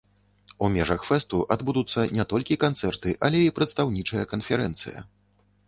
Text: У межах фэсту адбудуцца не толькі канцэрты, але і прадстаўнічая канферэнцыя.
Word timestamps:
У 0.67 0.69
межах 0.75 1.03
фэсту 1.09 1.41
адбудуцца 1.57 2.07
не 2.21 2.25
толькі 2.33 2.59
канцэрты, 2.65 3.15
але 3.29 3.45
і 3.45 3.53
прадстаўнічая 3.61 4.25
канферэнцыя. 4.35 5.09